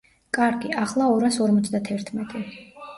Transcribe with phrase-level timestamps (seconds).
[0.37, 2.47] კარგი, ახლა ორას ორმოცდათერთმეტი.